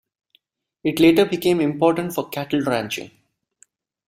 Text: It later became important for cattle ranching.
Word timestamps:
It 0.83 0.99
later 0.99 1.25
became 1.25 1.61
important 1.61 2.15
for 2.15 2.27
cattle 2.27 2.61
ranching. 2.61 3.11